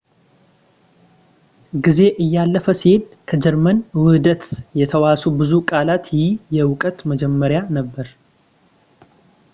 [1.85, 4.43] ጊዜ እያለፈ ሲሄድ ከጀርመን ውህደት
[4.81, 8.09] የተዋሱ ብዙ ቃላት ይህ የእውቀት መጀመሪያ ነበር